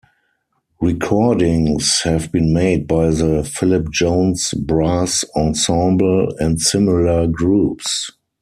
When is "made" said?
2.53-2.87